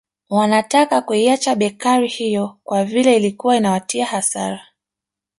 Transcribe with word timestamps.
Wanataka 0.29 1.01
kuiacha 1.01 1.55
bekari 1.55 2.07
hiyo 2.07 2.57
kwa 2.63 2.85
vile 2.85 3.15
ilikuwa 3.15 3.55
inawatia 3.57 4.05
hasara 4.05 4.67